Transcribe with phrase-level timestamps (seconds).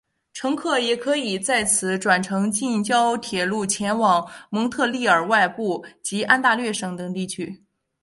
[0.33, 7.63] 乘客也可以在此转乘近郊铁路前往蒙特利尔外部及安大略省等地区。